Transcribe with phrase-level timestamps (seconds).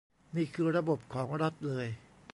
[0.35, 1.87] นี่คือระบบของรัฐเลย